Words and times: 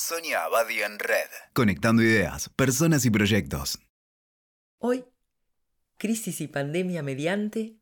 Sonia 0.00 0.44
Abadi 0.44 0.80
en 0.80 0.96
Red. 1.00 1.28
Conectando 1.54 2.02
ideas, 2.04 2.48
personas 2.50 3.04
y 3.04 3.10
proyectos. 3.10 3.80
Hoy, 4.78 5.04
crisis 5.96 6.40
y 6.40 6.46
pandemia 6.46 7.02
mediante, 7.02 7.74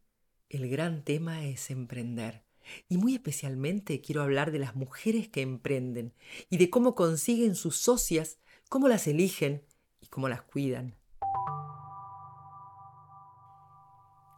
el 0.48 0.70
gran 0.70 1.04
tema 1.04 1.44
es 1.44 1.70
emprender. 1.70 2.42
Y 2.88 2.96
muy 2.96 3.14
especialmente 3.14 4.00
quiero 4.00 4.22
hablar 4.22 4.50
de 4.50 4.58
las 4.58 4.74
mujeres 4.74 5.28
que 5.28 5.42
emprenden 5.42 6.14
y 6.48 6.56
de 6.56 6.70
cómo 6.70 6.94
consiguen 6.94 7.54
sus 7.54 7.76
socias, 7.76 8.38
cómo 8.70 8.88
las 8.88 9.06
eligen 9.06 9.62
y 10.00 10.06
cómo 10.06 10.30
las 10.30 10.40
cuidan. 10.40 10.96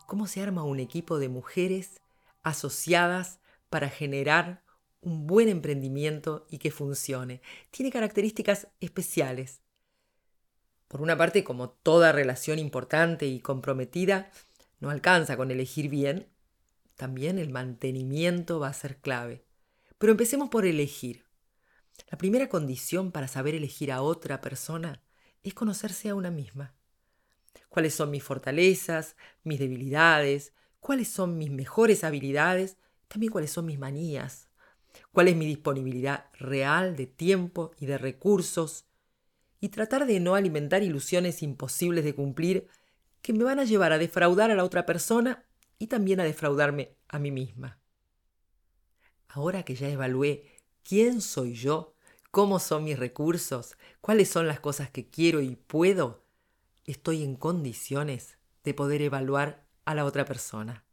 Cómo 0.09 0.27
se 0.27 0.43
arma 0.43 0.65
un 0.65 0.81
equipo 0.81 1.21
de 1.21 1.29
mujeres 1.29 2.01
asociadas 2.43 3.39
para 3.71 3.89
generar 3.89 4.65
un 5.01 5.27
buen 5.27 5.49
emprendimiento 5.49 6.47
y 6.51 6.59
que 6.59 6.71
funcione. 6.71 7.41
Tiene 7.71 7.91
características 7.91 8.69
especiales. 8.81 9.61
Por 10.89 11.03
una 11.03 11.17
parte, 11.17 11.45
como 11.45 11.71
toda 11.71 12.13
relación 12.13 12.59
importante 12.59 13.27
y 13.27 13.41
comprometida, 13.41 14.31
no 14.81 14.91
alcanza 14.91 15.37
con 15.37 15.51
elegir 15.51 15.89
bien, 15.89 16.29
también 16.97 17.39
el 17.39 17.51
mantenimiento 17.51 18.59
va 18.59 18.69
a 18.69 18.73
ser 18.73 18.97
clave. 18.97 19.45
Pero 19.99 20.13
empecemos 20.13 20.49
por 20.49 20.67
elegir. 20.67 21.25
La 22.11 22.19
primera 22.19 22.49
condición 22.49 23.13
para 23.13 23.29
saber 23.29 23.55
elegir 23.55 23.93
a 23.93 24.03
otra 24.03 24.41
persona 24.41 25.03
es 25.43 25.55
conocerse 25.55 26.09
a 26.09 26.15
una 26.15 26.31
misma. 26.31 26.75
¿Cuáles 27.69 27.95
son 27.95 28.11
mis 28.11 28.23
fortalezas, 28.23 29.17
mis 29.45 29.59
debilidades? 29.59 30.55
¿Cuáles 30.81 31.09
son 31.09 31.37
mis 31.37 31.51
mejores 31.51 32.03
habilidades? 32.05 32.77
También 33.09 33.33
cuáles 33.33 33.51
son 33.51 33.67
mis 33.67 33.79
manías, 33.79 34.48
cuál 35.13 35.29
es 35.29 35.37
mi 35.37 35.47
disponibilidad 35.47 36.27
real 36.35 36.97
de 36.97 37.07
tiempo 37.07 37.73
y 37.79 37.87
de 37.87 37.99
recursos, 37.99 38.85
y 39.61 39.71
tratar 39.71 40.07
de 40.07 40.21
no 40.21 40.35
alimentar 40.35 40.83
ilusiones 40.83 41.43
imposibles 41.43 42.05
de 42.05 42.15
cumplir 42.15 42.69
que 43.23 43.33
me 43.33 43.45
van 43.45 43.59
a 43.59 43.65
llevar 43.65 43.93
a 43.93 43.99
defraudar 43.99 44.51
a 44.51 44.55
la 44.55 44.65
otra 44.65 44.87
persona 44.87 45.45
y 45.79 45.89
también 45.89 46.21
a 46.21 46.25
defraudarme 46.25 46.97
a 47.09 47.19
mí 47.19 47.31
misma. 47.31 47.79
Ahora 49.29 49.65
que 49.65 49.75
ya 49.75 49.89
evalué 49.89 50.45
quién 50.83 51.21
soy 51.21 51.55
yo, 51.55 51.95
cómo 52.31 52.59
son 52.59 52.85
mis 52.85 52.99
recursos, 52.99 53.77
cuáles 54.01 54.29
son 54.29 54.47
las 54.47 54.61
cosas 54.61 54.91
que 54.91 55.09
quiero 55.09 55.41
y 55.41 55.57
puedo, 55.57 56.25
estoy 56.85 57.23
en 57.23 57.37
condiciones 57.37 58.39
de 58.65 58.75
poder 58.75 59.03
evaluar 59.03 59.67
a 59.85 59.95
la 59.95 60.05
otra 60.05 60.25
persona. 60.25 60.85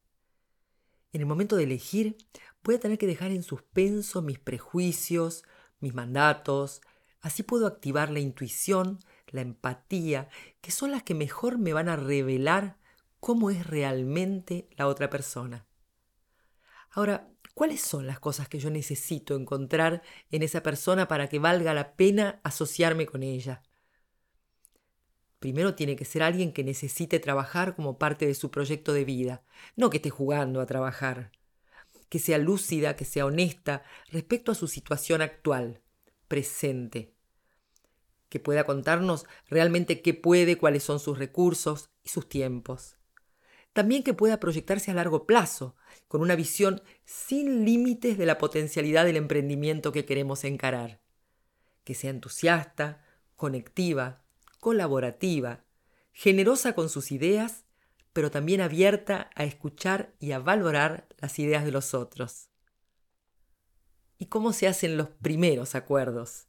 En 1.14 1.22
el 1.22 1.28
momento 1.28 1.56
de 1.56 1.64
elegir, 1.64 2.18
voy 2.66 2.76
a 2.76 2.80
tener 2.80 2.98
que 2.98 3.08
dejar 3.08 3.32
en 3.32 3.44
suspenso 3.44 4.24
mis 4.24 4.40
prejuicios, 4.40 5.44
mis 5.80 5.94
mandatos, 5.94 6.82
así 7.22 7.44
puedo 7.44 7.68
activar 7.68 8.10
la 8.10 8.20
intuición, 8.20 9.00
la 9.28 9.42
empatía, 9.42 10.30
que 10.62 10.72
son 10.72 10.92
las 10.92 11.04
que 11.04 11.14
mejor 11.14 11.60
me 11.60 11.74
van 11.74 11.90
a 11.90 11.96
revelar 11.96 12.78
cómo 13.20 13.52
es 13.52 13.68
realmente 13.68 14.68
la 14.76 14.88
otra 14.88 15.12
persona. 15.12 15.68
Ahora, 16.90 17.30
¿cuáles 17.54 17.82
son 17.82 18.08
las 18.08 18.20
cosas 18.20 18.50
que 18.50 18.60
yo 18.60 18.72
necesito 18.72 19.36
encontrar 19.36 20.02
en 20.32 20.42
esa 20.42 20.64
persona 20.64 21.08
para 21.08 21.30
que 21.30 21.38
valga 21.38 21.74
la 21.76 21.96
pena 21.96 22.42
asociarme 22.44 23.06
con 23.06 23.22
ella? 23.22 23.62
Primero 25.38 25.76
tiene 25.76 25.96
que 25.96 26.06
ser 26.06 26.24
alguien 26.24 26.52
que 26.52 26.64
necesite 26.64 27.20
trabajar 27.20 27.76
como 27.76 28.00
parte 28.00 28.26
de 28.26 28.34
su 28.34 28.50
proyecto 28.50 28.92
de 28.92 29.06
vida, 29.06 29.44
no 29.76 29.92
que 29.92 29.98
esté 29.98 30.10
jugando 30.10 30.62
a 30.62 30.66
trabajar 30.66 31.32
que 32.10 32.20
sea 32.20 32.38
lúcida, 32.38 32.96
que 32.96 33.06
sea 33.06 33.26
honesta 33.26 33.84
respecto 34.10 34.52
a 34.52 34.56
su 34.56 34.68
situación 34.68 35.22
actual, 35.22 35.82
presente, 36.28 37.14
que 38.30 38.40
pueda 38.40 38.66
contarnos 38.66 39.26
realmente 39.48 40.02
qué 40.02 40.14
puede, 40.14 40.58
cuáles 40.58 40.84
son 40.84 41.00
sus 41.00 41.18
recursos 41.18 41.90
y 42.04 42.10
sus 42.10 42.28
tiempos. 42.28 42.98
También 43.74 44.04
que 44.04 44.14
pueda 44.14 44.40
proyectarse 44.40 44.92
a 44.92 44.94
largo 44.94 45.26
plazo, 45.26 45.76
con 46.08 46.22
una 46.22 46.36
visión 46.36 46.82
sin 47.04 47.66
límites 47.66 48.18
de 48.18 48.26
la 48.26 48.38
potencialidad 48.38 49.06
del 49.06 49.18
emprendimiento 49.18 49.92
que 49.92 50.06
queremos 50.06 50.44
encarar. 50.44 51.02
Que 51.84 51.94
sea 51.94 52.10
entusiasta, 52.10 53.04
conectiva, 53.36 54.24
colaborativa, 54.60 55.66
generosa 56.14 56.74
con 56.74 56.90
sus 56.90 57.12
ideas 57.12 57.66
pero 58.16 58.32
también 58.32 58.62
abierta 58.62 59.30
a 59.36 59.44
escuchar 59.44 60.14
y 60.22 60.32
a 60.32 60.40
valorar 60.40 61.06
las 61.20 61.38
ideas 61.40 61.66
de 61.66 61.72
los 61.72 61.94
otros. 61.94 62.50
¿Y 64.18 64.28
cómo 64.28 64.54
se 64.54 64.68
hacen 64.68 64.98
los 64.98 65.10
primeros 65.10 65.76
acuerdos? 65.76 66.48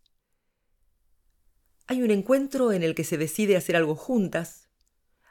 Hay 1.88 2.02
un 2.02 2.10
encuentro 2.10 2.72
en 2.72 2.82
el 2.82 2.94
que 2.94 3.04
se 3.04 3.18
decide 3.18 3.56
hacer 3.56 3.76
algo 3.76 3.94
juntas. 3.94 4.68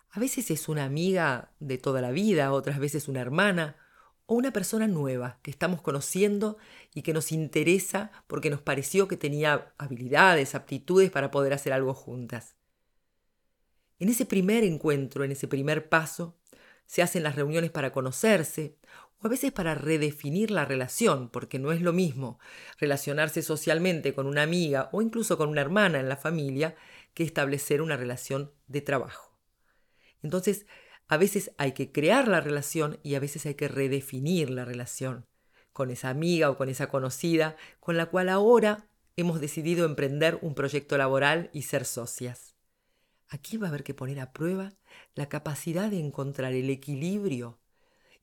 A 0.09 0.19
veces 0.19 0.51
es 0.51 0.69
una 0.69 0.85
amiga 0.85 1.51
de 1.59 1.77
toda 1.77 2.01
la 2.01 2.11
vida, 2.11 2.51
otras 2.51 2.79
veces 2.79 3.07
una 3.07 3.21
hermana 3.21 3.75
o 4.25 4.35
una 4.35 4.51
persona 4.51 4.87
nueva 4.87 5.39
que 5.41 5.51
estamos 5.51 5.81
conociendo 5.81 6.57
y 6.93 7.01
que 7.01 7.13
nos 7.13 7.31
interesa 7.31 8.11
porque 8.27 8.49
nos 8.49 8.61
pareció 8.61 9.07
que 9.07 9.17
tenía 9.17 9.73
habilidades, 9.77 10.55
aptitudes 10.55 11.11
para 11.11 11.31
poder 11.31 11.53
hacer 11.53 11.73
algo 11.73 11.93
juntas. 11.93 12.55
En 13.99 14.09
ese 14.09 14.25
primer 14.25 14.63
encuentro, 14.63 15.23
en 15.23 15.31
ese 15.31 15.47
primer 15.47 15.89
paso, 15.89 16.37
se 16.85 17.01
hacen 17.01 17.23
las 17.23 17.35
reuniones 17.35 17.71
para 17.71 17.91
conocerse 17.91 18.77
o 19.21 19.27
a 19.27 19.29
veces 19.29 19.51
para 19.51 19.75
redefinir 19.75 20.51
la 20.51 20.65
relación, 20.65 21.29
porque 21.29 21.59
no 21.59 21.71
es 21.71 21.81
lo 21.81 21.93
mismo 21.93 22.39
relacionarse 22.79 23.41
socialmente 23.41 24.13
con 24.13 24.27
una 24.27 24.43
amiga 24.43 24.89
o 24.91 25.01
incluso 25.01 25.37
con 25.37 25.49
una 25.49 25.61
hermana 25.61 25.99
en 25.99 26.09
la 26.09 26.17
familia 26.17 26.75
que 27.13 27.23
establecer 27.23 27.81
una 27.81 27.97
relación 27.97 28.51
de 28.67 28.81
trabajo. 28.81 29.37
Entonces, 30.21 30.65
a 31.07 31.17
veces 31.17 31.51
hay 31.57 31.73
que 31.73 31.91
crear 31.91 32.27
la 32.27 32.41
relación 32.41 32.99
y 33.03 33.15
a 33.15 33.19
veces 33.19 33.45
hay 33.45 33.55
que 33.55 33.67
redefinir 33.67 34.49
la 34.49 34.65
relación 34.65 35.27
con 35.71 35.91
esa 35.91 36.09
amiga 36.09 36.49
o 36.49 36.57
con 36.57 36.69
esa 36.69 36.87
conocida 36.87 37.57
con 37.79 37.97
la 37.97 38.07
cual 38.07 38.29
ahora 38.29 38.87
hemos 39.17 39.39
decidido 39.39 39.85
emprender 39.85 40.39
un 40.41 40.55
proyecto 40.55 40.97
laboral 40.97 41.49
y 41.53 41.63
ser 41.63 41.85
socias. 41.85 42.55
Aquí 43.27 43.57
va 43.57 43.67
a 43.67 43.69
haber 43.69 43.83
que 43.83 43.93
poner 43.93 44.19
a 44.19 44.31
prueba 44.31 44.73
la 45.15 45.29
capacidad 45.29 45.89
de 45.89 45.99
encontrar 45.99 46.53
el 46.53 46.69
equilibrio 46.69 47.59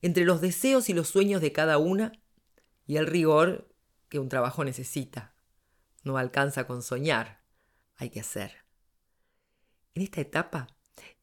entre 0.03 0.25
los 0.25 0.41
deseos 0.41 0.89
y 0.89 0.93
los 0.93 1.07
sueños 1.07 1.41
de 1.41 1.53
cada 1.53 1.77
una 1.77 2.11
y 2.85 2.97
el 2.97 3.07
rigor 3.07 3.73
que 4.09 4.19
un 4.19 4.27
trabajo 4.27 4.65
necesita. 4.65 5.33
No 6.03 6.17
alcanza 6.17 6.67
con 6.67 6.83
soñar, 6.83 7.41
hay 7.95 8.09
que 8.09 8.19
hacer. 8.19 8.65
En 9.95 10.03
esta 10.03 10.19
etapa 10.19 10.67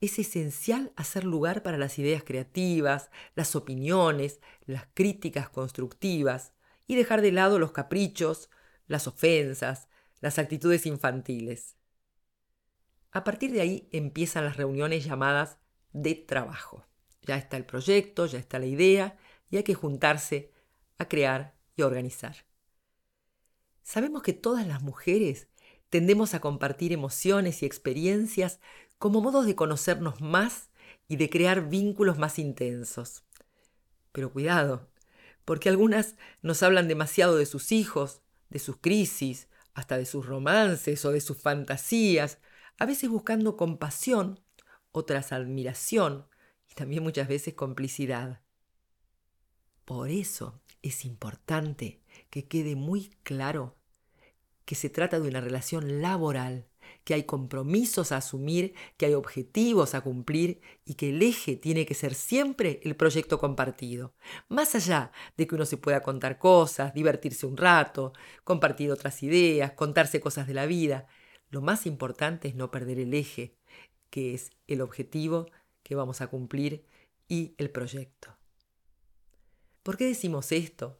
es 0.00 0.19
esencial 0.19 0.92
hacer 0.96 1.24
lugar 1.24 1.62
para 1.62 1.76
las 1.76 1.98
ideas 1.98 2.24
creativas, 2.24 3.10
las 3.34 3.54
opiniones, 3.54 4.40
las 4.64 4.86
críticas 4.94 5.50
constructivas 5.50 6.54
y 6.86 6.96
dejar 6.96 7.20
de 7.20 7.32
lado 7.32 7.58
los 7.58 7.72
caprichos, 7.72 8.48
las 8.86 9.06
ofensas, 9.06 9.88
las 10.20 10.38
actitudes 10.38 10.86
infantiles. 10.86 11.76
A 13.10 13.24
partir 13.24 13.52
de 13.52 13.60
ahí 13.60 13.90
empiezan 13.92 14.46
las 14.46 14.56
reuniones 14.56 15.04
llamadas 15.04 15.58
de 15.92 16.14
trabajo. 16.14 16.86
Ya 17.22 17.36
está 17.36 17.56
el 17.56 17.64
proyecto, 17.64 18.26
ya 18.26 18.38
está 18.38 18.58
la 18.58 18.66
idea 18.66 19.19
y 19.50 19.56
hay 19.56 19.62
que 19.62 19.75
juntarse 19.75 20.53
a 20.98 21.08
crear 21.08 21.54
y 21.76 21.82
organizar. 21.82 22.36
Sabemos 23.82 24.22
que 24.22 24.32
todas 24.32 24.66
las 24.66 24.82
mujeres 24.82 25.48
tendemos 25.88 26.34
a 26.34 26.41
compartir 26.41 26.92
emociones 26.92 27.62
y 27.62 27.66
experiencias 27.66 28.60
como 28.98 29.20
modos 29.20 29.47
de 29.47 29.56
conocernos 29.56 30.20
más 30.20 30.70
y 31.08 31.16
de 31.16 31.28
crear 31.28 31.69
vínculos 31.69 32.19
más 32.19 32.38
intensos. 32.38 33.25
Pero 34.12 34.32
cuidado, 34.32 34.88
porque 35.44 35.69
algunas 35.69 36.16
nos 36.42 36.62
hablan 36.62 36.87
demasiado 36.87 37.37
de 37.37 37.47
sus 37.47 37.72
hijos, 37.72 38.22
de 38.50 38.58
sus 38.58 38.76
crisis, 38.76 39.48
hasta 39.75 39.98
de 39.98 40.06
sus 40.06 40.26
romances 40.26 41.05
o 41.05 41.11
de 41.11 41.20
sus 41.20 41.38
fantasías, 41.38 42.38
a 42.78 42.87
veces 42.87 43.11
buscando 43.11 43.56
compasión, 43.56 44.40
otras 44.93 45.32
admiración 45.32 46.30
y 46.70 46.75
también 46.75 47.02
muchas 47.02 47.28
veces 47.28 47.55
complicidad. 47.55 48.40
Por 49.84 50.11
eso 50.11 50.61
es 50.82 51.05
importante 51.05 52.00
que 52.31 52.46
quede 52.46 52.76
muy 52.76 53.11
claro 53.22 53.76
que 54.64 54.76
se 54.76 54.88
trata 54.88 55.19
de 55.19 55.28
una 55.28 55.40
relación 55.40 56.00
laboral, 56.00 56.69
que 57.02 57.14
hay 57.14 57.25
compromisos 57.25 58.12
a 58.12 58.19
asumir, 58.19 58.75
que 58.96 59.06
hay 59.06 59.14
objetivos 59.14 59.94
a 59.94 60.00
cumplir 60.00 60.61
y 60.84 60.94
que 60.94 61.11
el 61.11 61.22
eje 61.22 61.56
tiene 61.56 61.87
que 61.87 61.94
ser 61.94 62.14
siempre 62.14 62.81
el 62.84 62.94
proyecto 62.94 63.38
compartido. 63.38 64.14
Más 64.49 64.75
allá 64.76 65.11
de 65.37 65.46
que 65.46 65.56
uno 65.56 65.67
se 65.67 65.76
pueda 65.76 66.02
contar 66.02 66.38
cosas, 66.38 66.94
divertirse 66.94 67.46
un 67.46 67.56
rato, 67.56 68.12
compartir 68.44 68.93
otras 68.93 69.22
ideas, 69.25 69.72
contarse 69.72 70.20
cosas 70.20 70.46
de 70.46 70.55
la 70.55 70.67
vida, 70.67 71.08
lo 71.50 71.62
más 71.62 71.84
importante 71.87 72.46
es 72.46 72.55
no 72.55 72.70
perder 72.70 73.00
el 73.00 73.12
eje, 73.12 73.56
que 74.08 74.34
es 74.34 74.52
el 74.69 74.82
objetivo 74.82 75.46
que 75.90 75.96
vamos 75.96 76.20
a 76.20 76.28
cumplir 76.28 76.87
y 77.26 77.56
el 77.58 77.69
proyecto. 77.70 78.37
¿Por 79.82 79.96
qué 79.96 80.06
decimos 80.06 80.52
esto? 80.52 80.96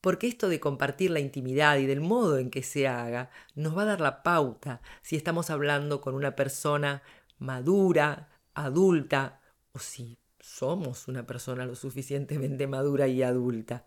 porque 0.00 0.26
esto 0.26 0.48
de 0.48 0.58
compartir 0.58 1.12
la 1.12 1.20
intimidad 1.20 1.78
y 1.78 1.86
del 1.86 2.00
modo 2.00 2.36
en 2.36 2.50
que 2.50 2.64
se 2.64 2.88
haga 2.88 3.30
nos 3.54 3.78
va 3.78 3.82
a 3.82 3.84
dar 3.84 4.00
la 4.00 4.24
pauta 4.24 4.82
si 5.00 5.14
estamos 5.14 5.48
hablando 5.48 6.00
con 6.00 6.16
una 6.16 6.34
persona 6.34 7.04
madura, 7.38 8.28
adulta, 8.52 9.40
o 9.70 9.78
si 9.78 10.18
somos 10.40 11.06
una 11.06 11.24
persona 11.24 11.66
lo 11.66 11.76
suficientemente 11.76 12.66
madura 12.66 13.06
y 13.06 13.22
adulta. 13.22 13.84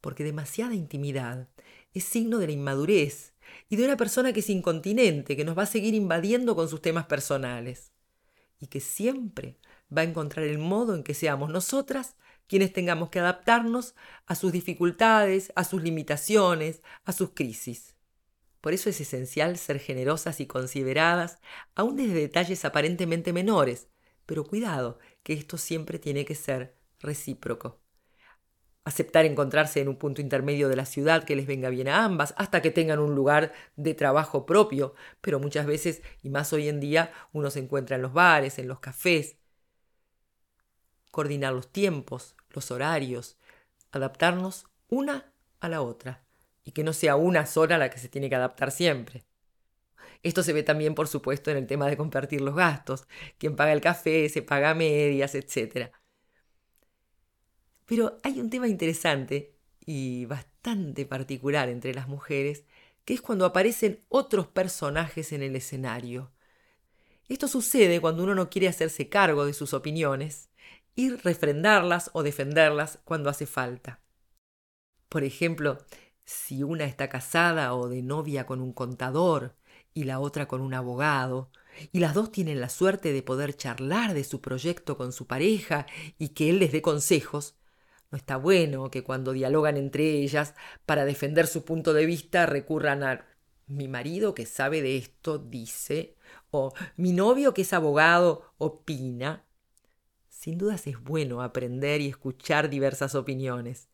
Porque 0.00 0.22
demasiada 0.22 0.76
intimidad 0.76 1.48
es 1.92 2.04
signo 2.04 2.38
de 2.38 2.46
la 2.46 2.52
inmadurez 2.52 3.34
y 3.68 3.74
de 3.74 3.86
una 3.86 3.96
persona 3.96 4.32
que 4.32 4.38
es 4.38 4.50
incontinente, 4.50 5.36
que 5.36 5.44
nos 5.44 5.58
va 5.58 5.64
a 5.64 5.66
seguir 5.66 5.94
invadiendo 5.94 6.54
con 6.54 6.68
sus 6.68 6.80
temas 6.80 7.06
personales 7.06 7.90
y 8.60 8.66
que 8.66 8.80
siempre 8.80 9.56
va 9.96 10.02
a 10.02 10.04
encontrar 10.04 10.46
el 10.46 10.58
modo 10.58 10.94
en 10.94 11.02
que 11.02 11.14
seamos 11.14 11.50
nosotras 11.50 12.16
quienes 12.46 12.72
tengamos 12.72 13.10
que 13.10 13.20
adaptarnos 13.20 13.94
a 14.26 14.34
sus 14.34 14.52
dificultades, 14.52 15.52
a 15.54 15.64
sus 15.64 15.82
limitaciones, 15.82 16.82
a 17.04 17.12
sus 17.12 17.30
crisis. 17.30 17.94
Por 18.60 18.72
eso 18.72 18.90
es 18.90 19.00
esencial 19.00 19.56
ser 19.58 19.78
generosas 19.78 20.40
y 20.40 20.46
consideradas, 20.46 21.38
aun 21.74 21.96
desde 21.96 22.14
detalles 22.14 22.64
aparentemente 22.64 23.32
menores, 23.32 23.88
pero 24.26 24.44
cuidado, 24.44 24.98
que 25.22 25.34
esto 25.34 25.58
siempre 25.58 25.98
tiene 25.98 26.24
que 26.24 26.34
ser 26.34 26.74
recíproco. 27.00 27.80
Aceptar 28.88 29.26
encontrarse 29.26 29.82
en 29.82 29.88
un 29.88 29.96
punto 29.96 30.22
intermedio 30.22 30.66
de 30.70 30.74
la 30.74 30.86
ciudad 30.86 31.24
que 31.24 31.36
les 31.36 31.46
venga 31.46 31.68
bien 31.68 31.88
a 31.88 32.06
ambas, 32.06 32.32
hasta 32.38 32.62
que 32.62 32.70
tengan 32.70 33.00
un 33.00 33.14
lugar 33.14 33.52
de 33.76 33.92
trabajo 33.92 34.46
propio, 34.46 34.94
pero 35.20 35.38
muchas 35.38 35.66
veces, 35.66 36.00
y 36.22 36.30
más 36.30 36.54
hoy 36.54 36.70
en 36.70 36.80
día, 36.80 37.12
uno 37.34 37.50
se 37.50 37.58
encuentra 37.58 37.96
en 37.96 38.02
los 38.02 38.14
bares, 38.14 38.58
en 38.58 38.66
los 38.66 38.80
cafés. 38.80 39.36
Coordinar 41.10 41.52
los 41.52 41.70
tiempos, 41.70 42.34
los 42.48 42.70
horarios, 42.70 43.36
adaptarnos 43.92 44.64
una 44.88 45.34
a 45.60 45.68
la 45.68 45.82
otra, 45.82 46.24
y 46.64 46.72
que 46.72 46.82
no 46.82 46.94
sea 46.94 47.16
una 47.16 47.44
sola 47.44 47.76
la 47.76 47.90
que 47.90 47.98
se 47.98 48.08
tiene 48.08 48.30
que 48.30 48.36
adaptar 48.36 48.70
siempre. 48.70 49.26
Esto 50.22 50.42
se 50.42 50.54
ve 50.54 50.62
también, 50.62 50.94
por 50.94 51.08
supuesto, 51.08 51.50
en 51.50 51.58
el 51.58 51.66
tema 51.66 51.88
de 51.88 51.98
compartir 51.98 52.40
los 52.40 52.54
gastos. 52.54 53.06
Quien 53.36 53.54
paga 53.54 53.74
el 53.74 53.82
café, 53.82 54.30
se 54.30 54.40
paga 54.40 54.74
medias, 54.74 55.34
etc. 55.34 55.92
Pero 57.88 58.18
hay 58.22 58.38
un 58.38 58.50
tema 58.50 58.68
interesante 58.68 59.54
y 59.86 60.26
bastante 60.26 61.06
particular 61.06 61.70
entre 61.70 61.94
las 61.94 62.06
mujeres, 62.06 62.64
que 63.06 63.14
es 63.14 63.22
cuando 63.22 63.46
aparecen 63.46 64.04
otros 64.10 64.46
personajes 64.46 65.32
en 65.32 65.42
el 65.42 65.56
escenario. 65.56 66.30
Esto 67.30 67.48
sucede 67.48 67.98
cuando 68.02 68.24
uno 68.24 68.34
no 68.34 68.50
quiere 68.50 68.68
hacerse 68.68 69.08
cargo 69.08 69.46
de 69.46 69.54
sus 69.54 69.72
opiniones 69.72 70.50
y 70.94 71.08
refrendarlas 71.10 72.10
o 72.12 72.22
defenderlas 72.22 72.98
cuando 73.04 73.30
hace 73.30 73.46
falta. 73.46 74.00
Por 75.08 75.24
ejemplo, 75.24 75.78
si 76.26 76.62
una 76.62 76.84
está 76.84 77.08
casada 77.08 77.74
o 77.74 77.88
de 77.88 78.02
novia 78.02 78.44
con 78.44 78.60
un 78.60 78.74
contador 78.74 79.56
y 79.94 80.04
la 80.04 80.20
otra 80.20 80.46
con 80.46 80.60
un 80.60 80.74
abogado, 80.74 81.50
y 81.90 82.00
las 82.00 82.12
dos 82.12 82.32
tienen 82.32 82.60
la 82.60 82.68
suerte 82.68 83.14
de 83.14 83.22
poder 83.22 83.56
charlar 83.56 84.12
de 84.12 84.24
su 84.24 84.42
proyecto 84.42 84.98
con 84.98 85.12
su 85.12 85.26
pareja 85.26 85.86
y 86.18 86.30
que 86.30 86.50
él 86.50 86.58
les 86.58 86.72
dé 86.72 86.82
consejos, 86.82 87.54
no 88.10 88.16
está 88.16 88.36
bueno 88.36 88.90
que 88.90 89.02
cuando 89.02 89.32
dialogan 89.32 89.76
entre 89.76 90.10
ellas 90.10 90.54
para 90.86 91.04
defender 91.04 91.46
su 91.46 91.64
punto 91.64 91.92
de 91.92 92.06
vista 92.06 92.46
recurran 92.46 93.02
a 93.02 93.26
mi 93.66 93.86
marido 93.86 94.34
que 94.34 94.46
sabe 94.46 94.80
de 94.80 94.96
esto 94.96 95.38
dice, 95.38 96.16
o 96.50 96.72
mi 96.96 97.12
novio 97.12 97.52
que 97.52 97.62
es 97.62 97.72
abogado 97.72 98.54
opina. 98.56 99.44
Sin 100.30 100.56
dudas 100.56 100.86
es 100.86 101.02
bueno 101.02 101.42
aprender 101.42 102.00
y 102.00 102.08
escuchar 102.08 102.70
diversas 102.70 103.14
opiniones, 103.14 103.88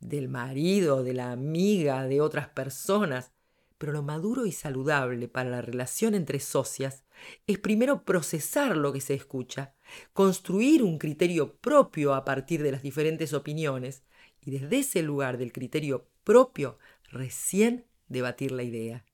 del 0.00 0.28
marido, 0.28 1.04
de 1.04 1.14
la 1.14 1.30
amiga, 1.30 2.04
de 2.06 2.20
otras 2.20 2.48
personas, 2.48 3.32
pero 3.78 3.92
lo 3.92 4.02
maduro 4.02 4.46
y 4.46 4.52
saludable 4.52 5.28
para 5.28 5.50
la 5.50 5.62
relación 5.62 6.14
entre 6.14 6.40
socias 6.40 7.04
es 7.46 7.58
primero 7.58 8.04
procesar 8.04 8.76
lo 8.76 8.92
que 8.92 9.00
se 9.00 9.14
escucha, 9.14 9.74
construir 10.12 10.82
un 10.82 10.98
criterio 10.98 11.54
propio 11.56 12.14
a 12.14 12.24
partir 12.24 12.62
de 12.62 12.72
las 12.72 12.82
diferentes 12.82 13.32
opiniones 13.32 14.02
y 14.40 14.50
desde 14.50 14.78
ese 14.78 15.02
lugar 15.02 15.38
del 15.38 15.52
criterio 15.52 16.08
propio 16.24 16.78
recién 17.10 17.86
debatir 18.08 18.52
la 18.52 18.62
idea. 18.62 19.04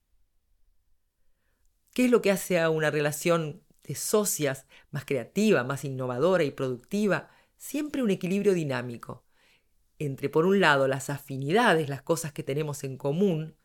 ¿Qué 1.93 2.05
es 2.06 2.11
lo 2.11 2.20
que 2.20 2.31
hace 2.31 2.61
a 2.61 2.70
una 2.70 2.90
relación 2.90 3.62
de 3.82 3.94
socias 3.94 4.67
más 4.90 5.05
creativa, 5.05 5.64
más 5.64 5.84
innovadora 5.84 6.44
y 6.44 6.50
productiva? 6.50 7.31
Siempre 7.56 8.02
un 8.02 8.11
equilibrio 8.11 8.52
dinámico 8.52 9.25
entre, 9.99 10.28
por 10.28 10.44
un 10.44 10.61
lado, 10.61 10.88
las 10.88 11.08
afinidades, 11.08 11.88
las 11.88 12.02
cosas 12.02 12.32
que 12.32 12.43
tenemos 12.43 12.84
en 12.84 12.99
común, 12.99 13.56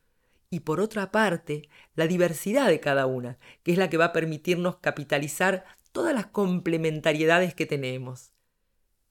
y 0.49 0.59
por 0.59 0.81
otra 0.81 1.11
parte 1.11 1.69
la 1.95 2.07
diversidad 2.07 2.67
de 2.67 2.79
cada 2.79 3.05
una, 3.05 3.39
que 3.63 3.71
es 3.71 3.77
la 3.77 3.89
que 3.89 3.97
va 3.97 4.05
a 4.05 4.13
permitirnos 4.13 4.77
capitalizar 4.77 5.65
todas 5.91 6.13
las 6.13 6.27
complementariedades 6.27 7.53
que 7.53 7.65
tenemos. 7.65 8.31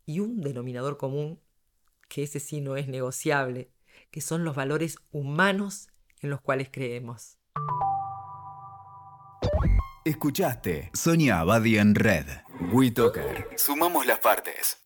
Y 0.07 0.21
un 0.21 0.41
denominador 0.41 0.97
común, 0.97 1.41
que 2.09 2.23
ese 2.25 2.41
sí 2.41 2.61
no 2.61 2.77
es 2.77 2.89
negociable, 2.89 3.71
que 4.11 4.21
son 4.21 4.45
los 4.45 4.57
valores 4.57 4.97
humanos 5.13 5.89
en 6.21 6.31
los 6.31 6.41
cuales 6.41 6.69
creemos. 6.71 7.39
Escuchaste 10.05 10.91
Sonia 10.95 11.41
Abadi 11.41 11.79
en 11.79 11.95
Red. 11.95 12.27
WeToker. 12.73 13.49
Sumamos 13.57 14.07
las 14.07 14.19
partes. 14.19 14.79